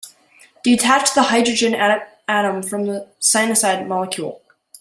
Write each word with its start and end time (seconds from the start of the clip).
Detach 0.63 1.13
the 1.13 1.21
hydrogen 1.21 1.75
atom 1.75 2.63
from 2.63 2.87
the 2.87 3.07
cyanide 3.19 3.87
molecule. 3.87 4.41